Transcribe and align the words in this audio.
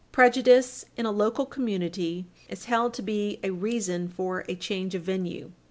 Prejudice 0.11 0.83
in 0.97 1.05
a 1.05 1.11
local 1.11 1.45
community 1.45 2.25
is 2.49 2.65
held 2.65 2.91
to 2.95 3.03
be 3.03 3.39
a 3.43 3.51
reason 3.51 4.07
for 4.07 4.43
a 4.49 4.55
change 4.55 4.95
of 4.95 5.03
venue. 5.03 5.51